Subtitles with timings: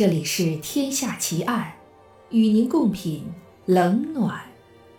[0.00, 1.74] 这里是《天下奇案》，
[2.34, 3.22] 与您共品
[3.66, 4.42] 冷暖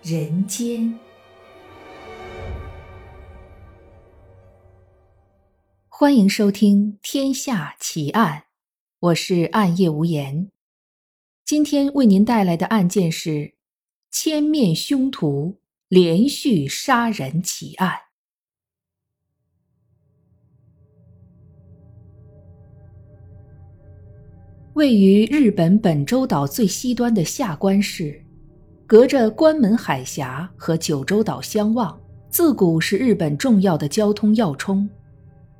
[0.03, 0.99] 人间。
[5.87, 8.41] 欢迎收听《天下奇案》，
[8.99, 10.51] 我是暗夜无言。
[11.43, 13.55] 今天为您带来的案件是
[14.11, 18.10] 千面凶徒连续杀人奇案。
[24.73, 28.17] 位于日本本州岛最西端的下关市，
[28.87, 31.99] 隔着关门海峡和九州岛相望，
[32.29, 34.89] 自古是日本重要的交通要冲，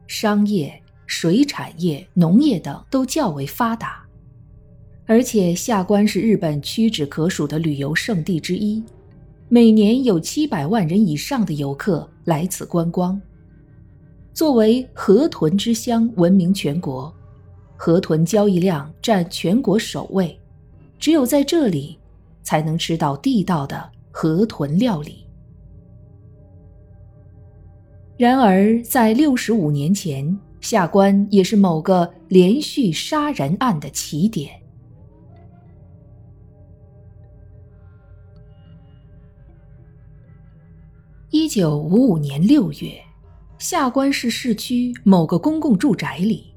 [0.08, 4.02] 商业、水产业、农业等都较为发达。
[5.06, 8.82] 而且下关是日本屈指可数的旅游胜地之一，
[9.50, 13.22] 每年有七百万人以上的游客来此观光。
[14.34, 17.14] 作为河豚之乡，闻名全国。
[17.84, 20.40] 河豚交易量占全国首位，
[21.00, 21.98] 只有在这里
[22.44, 25.26] 才能吃到地道的河豚料理。
[28.18, 34.62] 然而，在六十五年前，下关也是某个连续杀人案的起点。
[41.32, 43.02] 一九五五年六月，
[43.58, 46.51] 下关市市区某个公共住宅里。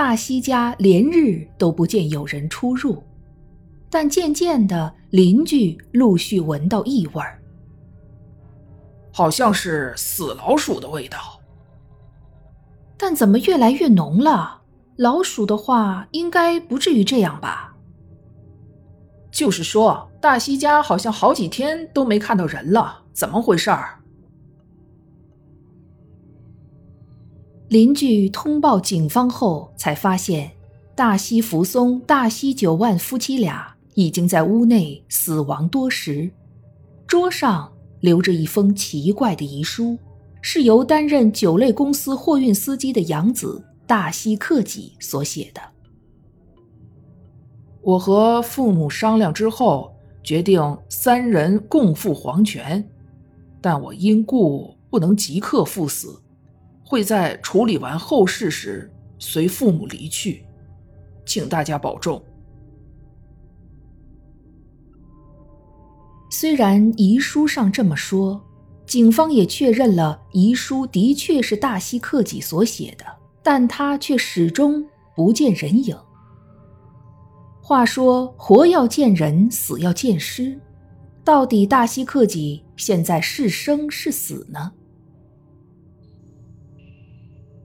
[0.00, 3.02] 大西家连日都不见有人出入，
[3.90, 7.38] 但渐渐的，邻居陆续闻到异味儿，
[9.12, 11.18] 好像是死老鼠的味道。
[12.96, 14.62] 但怎么越来越浓了？
[14.96, 17.76] 老鼠的话，应该不至于这样吧？
[19.30, 23.99] 就是说，大西家好像好几天都没看到人了，怎么回事儿？
[27.70, 30.50] 邻居通报警方后，才发现
[30.96, 36.28] 大西福松、大西九万夫妻俩已经在屋内死亡多时，
[37.06, 39.96] 桌上留着一封奇怪的遗书，
[40.42, 45.60] 是由担任酒类公司货运司机的养子大西克己所写的。
[47.82, 49.94] 我和父母商量之后，
[50.24, 52.84] 决定三人共赴黄泉，
[53.60, 56.20] 但我因故不能即刻赴死。
[56.90, 60.44] 会在处理完后事时随父母离去，
[61.24, 62.20] 请大家保重。
[66.32, 68.44] 虽然遗书上这么说，
[68.86, 73.04] 警方也确认了遗书的确是大西克己所写的，
[73.40, 74.84] 但他却始终
[75.14, 75.96] 不见人影。
[77.62, 80.60] 话说，活要见人，死要见尸，
[81.22, 84.72] 到底大西克己现在是生是死呢？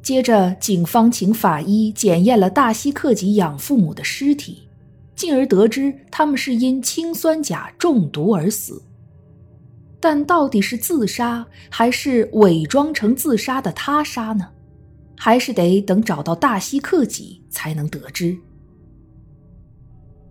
[0.05, 4.67] 接着，警方请法医检验了大西克己养父母的尸体，
[5.15, 8.79] 进而得知他们是因氰酸钾中毒而死。
[9.99, 14.47] 但到底是自杀还是伪装成自杀的他杀呢？
[15.17, 18.37] 还是得等找到大西克己才能得知。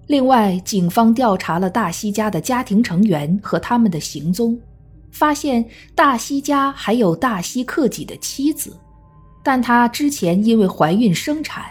[0.06, 4.56] 另外，警方调查了大西家的家庭成员和他们的行踪，
[5.10, 5.64] 发现
[5.96, 8.72] 大西家还有大西克己的妻子。
[9.44, 11.66] 但她之前因为怀孕生产，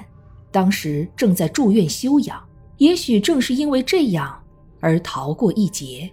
[0.52, 2.42] 当时正在住院休养，
[2.78, 4.42] 也许正是因为这样
[4.80, 6.10] 而逃过一劫。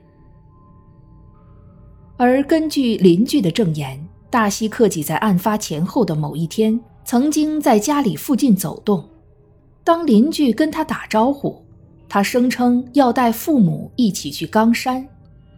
[2.16, 9.08] 而根据邻居的证言，大西克己在案发前后的某一天，曾经在家里附近走动。
[9.82, 11.64] 当邻居跟他打招呼，
[12.08, 15.06] 他声称要带父母一起去冈山，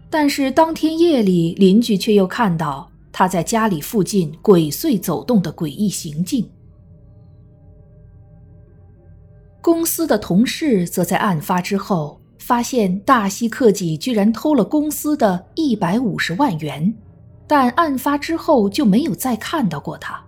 [0.09, 2.92] 但是当天夜里，邻居却又看到。
[3.13, 6.49] 他在家里附近鬼祟走动的诡异行径。
[9.61, 16.93] 公司的同事则在案发之后发现大西克己居然偷了公司的一百五十万元，
[17.47, 20.21] 但案发之后就没有再看到过他。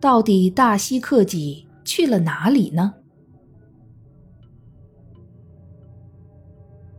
[0.00, 2.94] 到底大西克己去了哪里呢？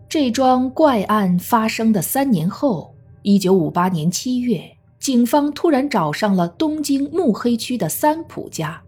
[0.07, 2.93] 这桩怪案发生的三年后。
[3.21, 4.63] 一九五八年七月，
[4.97, 8.81] 警方突然找上了东京目黑区的三浦家。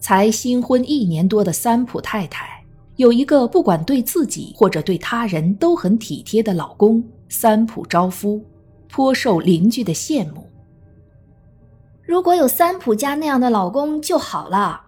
[0.00, 2.64] 才新婚一年多的三浦太太，
[2.96, 8.44] 有一个不管对自己或者对他人都很体贴的老公三浦昭夫，
[8.88, 10.48] 颇受邻居的羡慕。
[12.02, 14.80] 如果有三浦家那样的老公就好了，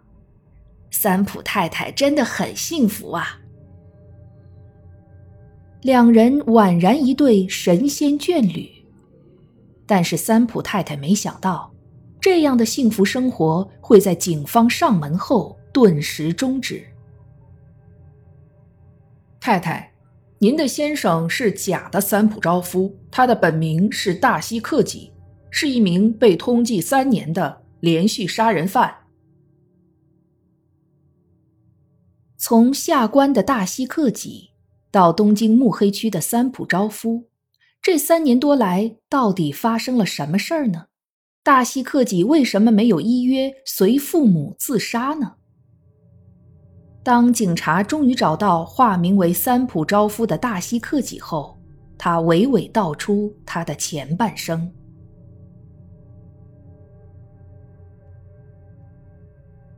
[0.91, 3.39] 三浦太太真的很幸福啊。
[5.85, 8.71] 两人宛然一对神仙眷侣，
[9.85, 11.75] 但是三浦太太没想到，
[12.19, 16.83] 这样的幸福生活会在警方上门后顿时终止。
[19.39, 19.93] 太太，
[20.39, 25.13] 您的先生是假的三浦昭夫，他的本名是大西克己，
[25.51, 28.91] 是一名被通缉三年的连续杀人犯。
[32.39, 34.49] 从下关的大西克己
[34.95, 37.25] 到东京目黑区的三浦昭夫，
[37.83, 40.87] 这三年多来到底发生了什么事儿呢？
[41.43, 45.35] 大西克己为什么没有依约随父母自杀呢？
[47.03, 51.59] 当警察终于找到化名为三浦昭夫的大西克己后，
[51.99, 54.73] 他娓娓道出他的前半生。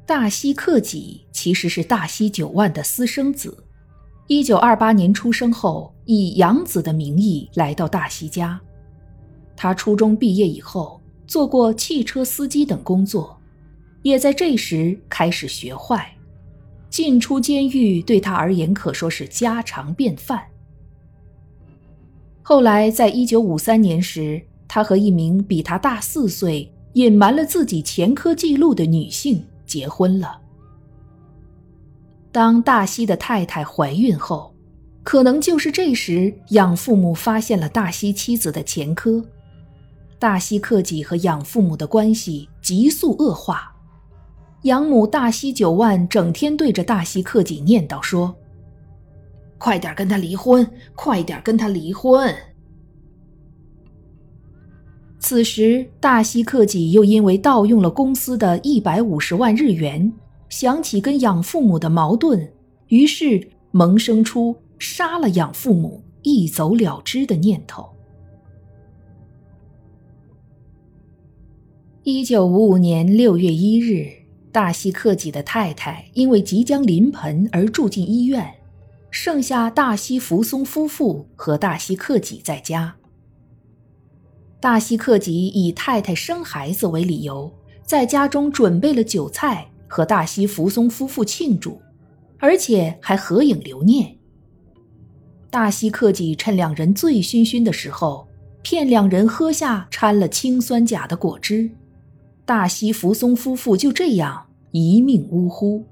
[0.04, 3.65] 大西克己其实是大西九万的私生子，
[4.28, 8.60] 一九二八年出生后，以养子的名义来到大西家。
[9.54, 13.38] 他初中毕业以后，做过汽车司机等工作，
[14.02, 16.12] 也在这时开始学坏。
[16.90, 20.42] 进出监狱对他而言可说是家常便饭。
[22.42, 30.40] 后来，在一九五三年时，他和一名比他大四岁、隐瞒了自己前科记录的女性结婚了。
[32.36, 34.54] 当大西的太太怀孕后，
[35.02, 39.24] 可能就是这时，养父母发现了大西妻子的前科，
[40.18, 43.74] 大西克己和养父母的关系急速恶化。
[44.64, 48.36] 养母大西九万整天对着大西克己念叨说
[49.56, 52.34] ：“快点跟他离婚，快点跟他离婚。”
[55.18, 60.12] 此时，大西克己又因为盗用了公司的一百五十万日元，
[60.58, 62.50] 想起跟养父母的矛盾，
[62.86, 67.86] 于是萌生出杀了养父母、一走了之的念头。
[72.04, 74.10] 一九五五年六月一日。
[74.50, 78.54] 大西克己的太太因为即将临盆而住进医院，
[79.10, 82.96] 剩下大西福松夫妇和大西克己在家。
[84.58, 87.52] 大西克己以太太生孩子为理由，
[87.84, 91.80] 在家中准备了酒菜和大西福松夫妇庆祝，
[92.38, 94.16] 而且还合影留念。
[95.50, 98.26] 大西克己趁两人醉醺醺的时候，
[98.62, 101.70] 骗两人喝下掺了氰酸钾的果汁，
[102.44, 104.44] 大西福松夫妇就这样。
[104.72, 105.82] 一命呜呼，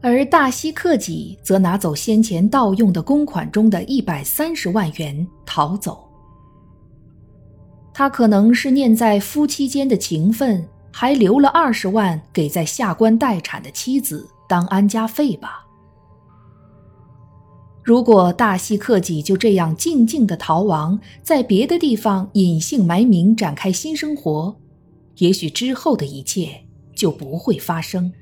[0.00, 6.08] 而大西克己则拿走先前盗用的公款中的一百三十万元逃走。
[7.92, 15.66] 他可能是念在夫妻间的情分，还留了二十万给在下关待产的妻子当安家费吧。
[17.82, 24.54] 如果大西克己就这样静静的逃亡，在别的地方隐姓埋名展开新生活。
[25.16, 26.64] 也许之后的一切
[26.94, 28.12] 就不会发生。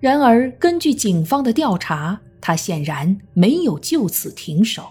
[0.00, 4.82] 然而，根据警方的调查，他显然没有就此停手。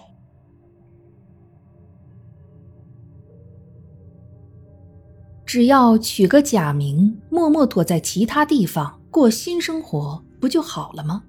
[5.48, 11.22] 只要取个假名，默默躲在其他地方过新生活，不就好了吗？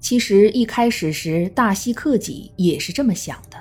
[0.00, 3.56] 其实一开始时，大西克己也是这么想的。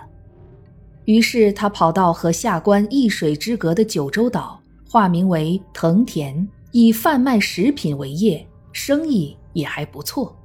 [1.06, 10.36] 于是他跑到和下关一水之隔的九州岛，化名为藤田，以贩卖食品为业，生意也还不错。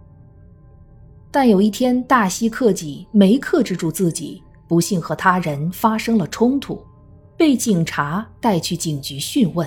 [1.30, 6.78] 但有一天，大西克己没克制住自己，不幸和他人发生了冲突，
[7.38, 9.66] 被警察带去警局讯问。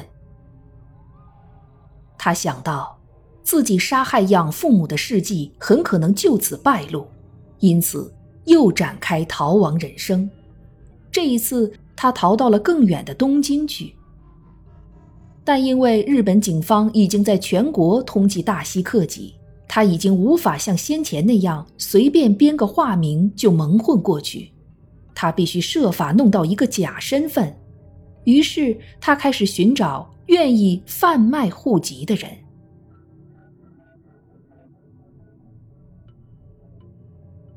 [2.18, 3.00] 他想到
[3.42, 7.08] 自己杀害养父母的事迹很可能就此败露，
[7.60, 8.14] 因此
[8.46, 10.30] 又展开逃亡人生。
[11.12, 13.96] 这一次，他逃到了更远的东京去。
[15.44, 19.34] 但因为日本警方已经在全国通缉大西克己，
[19.68, 24.52] 他已经无法像先前那样随便编个化名就蒙混过去。
[25.16, 27.56] 他必须设法弄到一个假身份。
[28.24, 32.30] 于是，他开始寻找愿意贩卖户籍的人。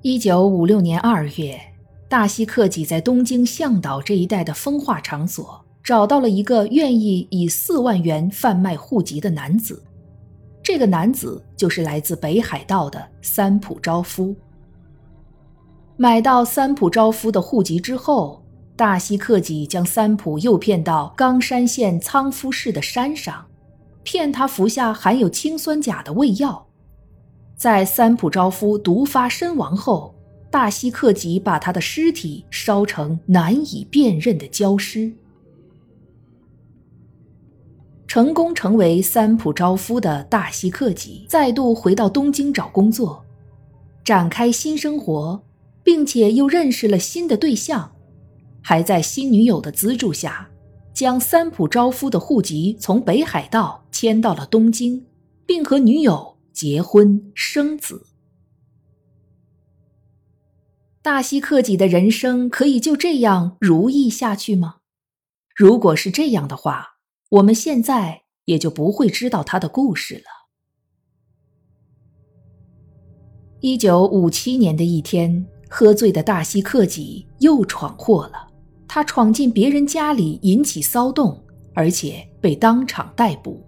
[0.03, 1.61] 一九五六年二月。
[2.07, 9.83] 大西克己在东京向岛这一带的风化场所找到了一个愿意以四万元贩卖户籍的男子，
[10.63, 14.33] 这个男子就是来自北海道的三浦昭夫。
[15.97, 18.44] 买到三浦昭夫的户籍之后，
[18.77, 23.47] 大西克己将三浦诱骗到冈山县仓敷市的山上，
[24.03, 26.67] 骗他服下含有氰酸钾的胃药，
[27.57, 30.13] 在三浦昭夫毒发身亡后。
[30.51, 35.13] 大西克己把他的尸体烧成难以辨认的焦尸。
[38.07, 43.25] 成功成为三浦昭夫的大西克己再度回到东京找工作，
[44.05, 45.43] 展开新生活，
[45.83, 47.91] 并且又认识了新的对象，
[48.67, 50.51] 还在新女友的资助下，
[50.95, 55.05] 将三浦昭夫的户籍从北海道迁到了东京，
[55.45, 58.07] 并和女友结婚生子。
[61.03, 64.77] 大西克己的人生可以就这样如意下去吗？
[65.55, 66.97] 如果是这样的话，
[67.29, 70.23] 我们现在也就不会知道他的故事了。
[73.61, 78.54] 一九五七年的一天，喝醉的大西克己又闯祸了。
[78.95, 81.37] 他闯进别人家里，引起骚动，
[81.75, 83.61] 而且被当场逮捕。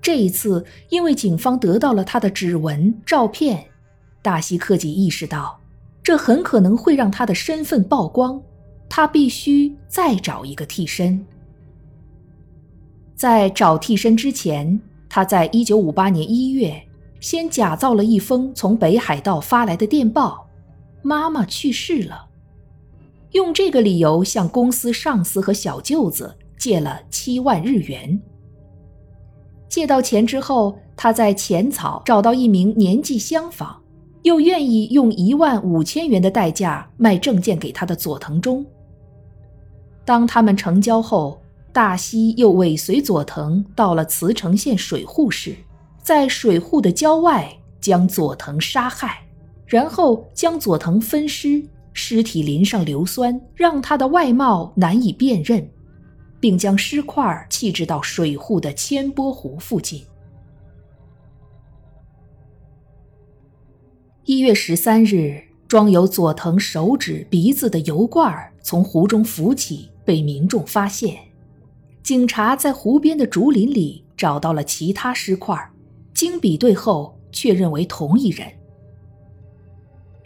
[0.00, 3.62] 这一次，因为警方得到了他的指纹、照片，
[4.22, 5.60] 大西克己意识到。
[6.02, 8.42] 这很可能会让他的身份曝光，
[8.88, 11.22] 他必须再找一个替身。
[13.14, 14.80] 在找替身之前，
[15.10, 16.82] 他在一九五八年一月
[17.20, 20.48] 先假造了一封从北海道发来的电报
[21.04, 22.22] ：“妈妈去世了。”
[23.36, 28.20] 用这个理由向公司上司和小舅子借了七万日元。
[29.68, 33.80] 借到钱之后，他在浅草找到一名年纪相仿。
[34.22, 38.66] 又愿意用一万五千元的代价卖证件给他的佐藤忠。
[40.04, 41.40] 当他们成交后，
[41.72, 45.54] 大西又尾随佐藤到了茨城县水户市，
[46.02, 47.48] 在水户的郊外
[47.80, 49.24] 将佐藤杀害，
[49.64, 51.62] 然后将佐藤分尸，
[51.98, 55.66] 尸体淋上硫酸，让他的外貌难以辨认，
[56.38, 60.04] 并将尸块弃置到水户的千波湖附近。
[64.24, 71.16] 一月十三日，装有佐藤手指、鼻子的油罐从湖中浮起，被民众发现。
[72.02, 75.58] 警察在湖边的竹林里找到了其他尸块，
[76.12, 78.46] 经比对后确认为同一人。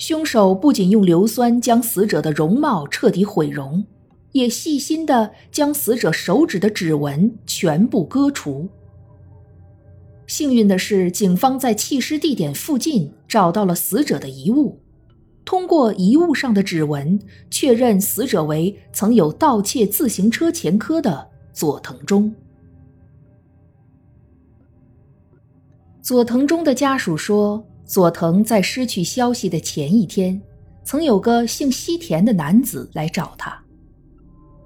[0.00, 3.84] 凶手不仅用硫酸将死者的容貌彻底毁容，
[4.32, 8.66] 也细心地将死者手指的指纹全部割除。
[10.26, 14.80] 幸运的是，警方在弃尸地点附近找到了死者的遗物。
[15.44, 22.34] 通过遗物上的指纹，确认死者为曾有盗窃自行车前科的佐藤忠。
[26.00, 30.40] 佐藤忠的家属说，佐藤在失去消息的前一天，
[30.84, 33.60] 曾有个姓西田的男子来找他。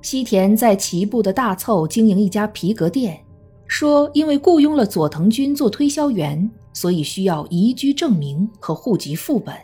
[0.03, 3.19] 西田在齐部的大凑经营一家皮革店。
[3.67, 9.55] 说，因为雇佣了佐藤君做推销员，所以需要移居证明和户籍副本。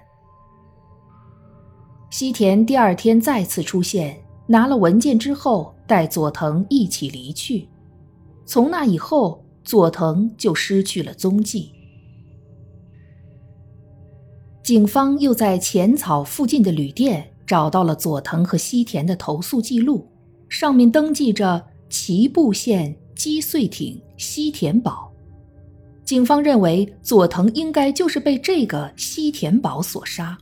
[2.09, 7.69] 西田第二天再次出现，拿了文件之后，带佐藤一起离去。
[8.47, 11.73] 从那以后，佐藤就失去了踪迹。
[14.71, 20.07] 警方又在浅草附近的旅店找到了佐藤和西田的投诉记录，
[20.49, 22.97] 上面登记着岐部县。
[23.17, 25.11] 击碎艇西田堡，
[26.05, 30.39] 警方认为佐藤应该就是被这个西田堡所杀，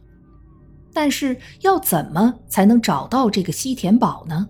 [0.93, 4.47] 但是要怎么才能找到这个西田堡呢？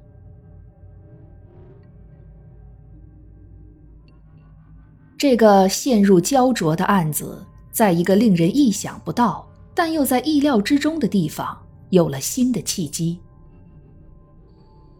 [5.16, 9.47] 这个陷入焦灼的案子，在一个令人意想不到
[9.78, 11.56] 但又在意料之中的地方
[11.90, 13.16] 有了新的契机。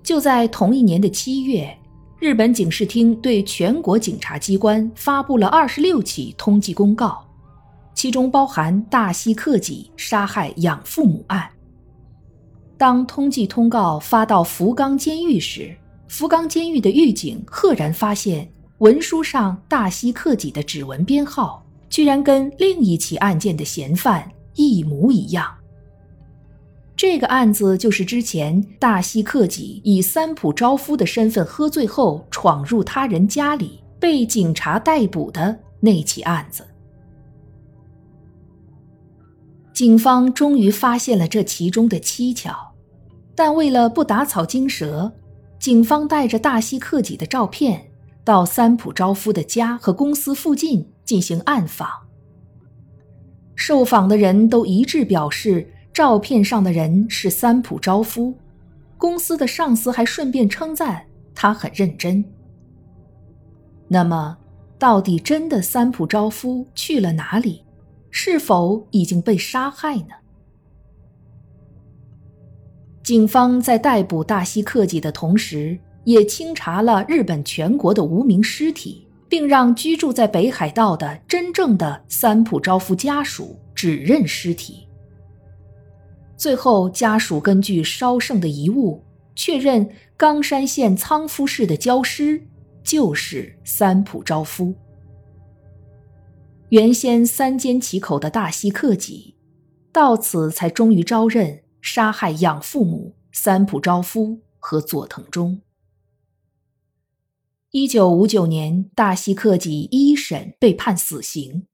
[0.05, 1.77] 就在同一年的七月。
[2.21, 7.25] 日本警视厅对全国警察机关发布了二十六起通缉公告，
[7.95, 11.49] 其中包含大西克己杀害养父母案。
[12.77, 15.77] 当通缉通告发到福冈监狱时，
[16.09, 24.29] 福冈监狱的狱警赫然发现文书上大西克己的指纹编号居然跟另一起案件的嫌犯
[24.59, 25.55] 一模一样。
[26.97, 36.67] 这个案子就是之前大西克己以三浦昭夫的身份喝醉后闯入他人家里被警察逮捕的那起案子。
[39.73, 42.75] 警方终于发现了这其中的蹊跷，
[43.37, 45.13] 但为了不打草惊蛇，
[45.61, 47.93] 警方带着大西克己的照片
[48.25, 52.08] 到三浦昭夫的家和公司附近进行暗访。
[53.59, 55.69] 受访的人都一致表示。
[55.91, 58.33] 照片上的人是三浦昭夫，
[58.97, 62.25] 公司的上司还顺便称赞他很认真。
[63.89, 64.39] 那么，
[64.79, 67.65] 到底真的三浦昭夫去了哪里？
[68.13, 70.15] 是否已经被杀害呢？
[73.03, 84.89] 警方在逮捕大西克己的同时，也清查了日本全国的无名尸体，并让居住在北海道的真正的三浦昭夫家属指认尸体。
[86.37, 89.05] 最后，家属根据烧剩的遗物，
[89.35, 92.47] 确认冈山县仓敷市的焦尸
[92.83, 94.75] 就是三浦昭夫。
[96.71, 99.35] 原先三缄其口的大西克己，
[99.93, 105.61] 到此才终于招认杀害养父母三浦昭夫和佐藤忠。
[107.71, 111.67] 一九五九年，大西克己一审被判死刑。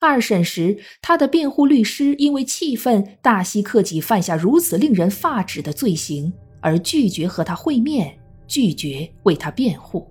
[0.00, 10.10] 二审时，他的辩护律师因为气愤大西克己犯下如此令人发指的罪行，而拒绝和他会面，拒绝为他辩护。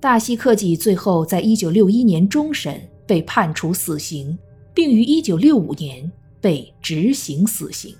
[0.00, 4.36] 大西克己最后在一九六一年终审被判处死刑，
[4.74, 7.94] 并于一九六五年被执行死刑。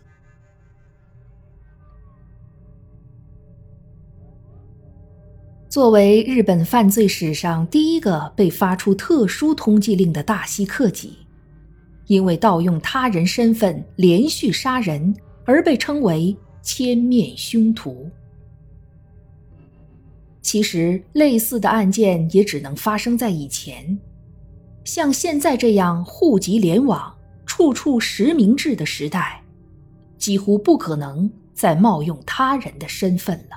[5.73, 11.17] 作为日本犯罪史上第一个被发出特殊通缉令的大西克己，
[12.09, 18.07] 因为盗用他人身份连续杀人而被称为“千面凶徒”。
[20.43, 23.99] 其实，类似的案件也只能发生在以前，
[24.85, 29.43] 像现在这样户籍联网、处处实名制的时代，
[30.19, 33.57] 几乎不可能再冒用他人的身份了。